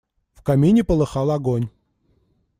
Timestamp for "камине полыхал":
0.41-1.29